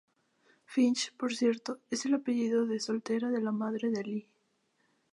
[0.65, 4.27] Finch, por cierto, es el apellido de soltera de la madre de Lee.